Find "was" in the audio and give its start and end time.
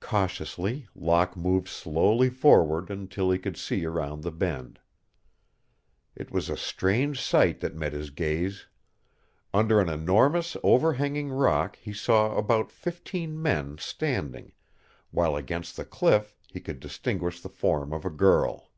6.30-6.50